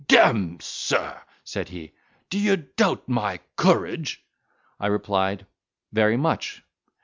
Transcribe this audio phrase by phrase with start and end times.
[0.07, 1.93] "D—me, sir!" said he,
[2.31, 4.25] "d'ye doubt my courage?"
[4.79, 5.45] I replied,
[5.93, 6.63] "Very much."